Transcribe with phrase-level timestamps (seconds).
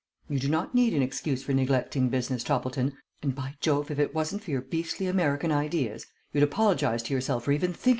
[0.27, 4.15] You do not need an excuse for neglecting business, Toppleton, and, by Jove, if it
[4.15, 7.81] wasn't for your beastly American ideas, you'd apologize to yourself for even thinking of such
[7.81, 7.89] a thing."